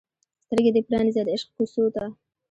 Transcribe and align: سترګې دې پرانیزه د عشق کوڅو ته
سترګې 0.45 0.71
دې 0.75 0.81
پرانیزه 0.87 1.21
د 1.25 1.29
عشق 1.35 1.47
کوڅو 1.55 1.83
ته 1.95 2.03